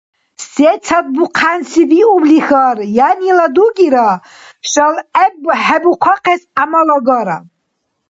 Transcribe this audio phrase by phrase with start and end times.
[0.53, 2.77] Сецад бухъянси биублихьар,
[3.09, 4.09] янила дугира
[4.69, 7.37] шалгӏебхӏебухъес гӏямал агара.